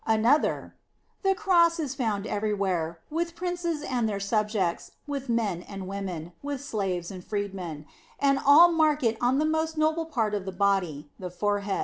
* 0.03 0.07
Another: 0.07 0.73
"The 1.21 1.35
Cross 1.35 1.79
is 1.79 1.93
found 1.93 2.25
everywhere; 2.25 3.01
with 3.11 3.35
princes 3.35 3.83
and 3.83 4.09
their 4.09 4.19
subjects, 4.19 4.93
with 5.05 5.29
men 5.29 5.61
and 5.61 5.87
women, 5.87 6.31
with 6.41 6.63
slaves 6.65 7.11
and 7.11 7.23
freemen; 7.23 7.85
and 8.19 8.39
all 8.43 8.71
mark 8.71 9.03
it 9.03 9.15
on 9.21 9.37
the 9.37 9.45
most 9.45 9.77
noble 9.77 10.07
part 10.07 10.33
of 10.33 10.45
the 10.45 10.51
body, 10.51 11.11
the 11.19 11.29
forehead. 11.29 11.79